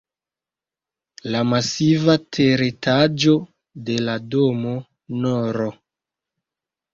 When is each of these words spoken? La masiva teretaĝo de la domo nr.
La 1.33 1.41
masiva 1.49 2.15
teretaĝo 2.37 3.35
de 3.91 3.99
la 4.07 4.17
domo 4.33 4.73
nr. 5.21 5.63